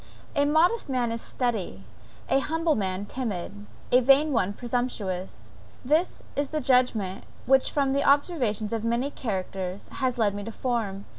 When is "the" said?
6.47-6.59, 7.71-8.03